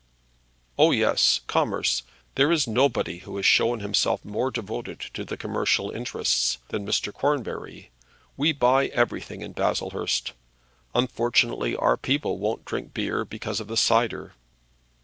"Oh, 0.79 0.89
yes; 0.89 1.41
commerce! 1.45 2.01
There 2.33 2.51
is 2.51 2.65
nobody 2.65 3.19
who 3.19 3.35
has 3.37 3.45
shown 3.45 3.81
himself 3.81 4.25
more 4.25 4.49
devoted 4.49 4.99
to 5.13 5.23
the 5.23 5.37
commercial 5.37 5.91
interests 5.91 6.57
than 6.69 6.87
Mr. 6.87 7.13
Cornbury. 7.13 7.91
We 8.35 8.51
buy 8.51 8.87
everything 8.87 9.41
in 9.43 9.51
Baslehurst. 9.53 10.33
Unfortunately 10.95 11.75
our 11.75 11.97
people 11.97 12.39
won't 12.39 12.65
drink 12.65 12.95
beer 12.95 13.23
because 13.23 13.59
of 13.59 13.67
the 13.67 13.77
cider." 13.77 14.33